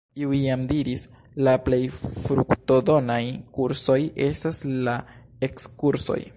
Iu 0.19 0.29
iam 0.35 0.61
diris: 0.69 1.03
”La 1.47 1.53
plej 1.67 1.79
fruktodonaj 2.05 3.21
kursoj 3.59 4.01
estas 4.31 4.65
la 4.89 4.99
ekskursoj”. 5.51 6.23